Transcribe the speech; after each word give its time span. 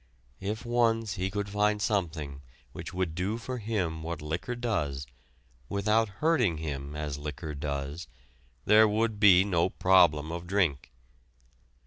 If 0.39 0.65
once 0.65 1.13
he 1.13 1.29
could 1.29 1.47
find 1.47 1.79
something 1.79 2.41
which 2.71 2.91
would 2.91 3.13
do 3.13 3.37
for 3.37 3.59
him 3.59 4.01
what 4.01 4.19
liquor 4.19 4.55
does, 4.55 5.05
without 5.69 6.09
hurting 6.25 6.57
him 6.57 6.95
as 6.95 7.19
liquor 7.19 7.53
does, 7.53 8.07
there 8.65 8.87
would 8.87 9.19
be 9.19 9.43
no 9.43 9.69
problem 9.69 10.31
of 10.31 10.47
drink. 10.47 10.91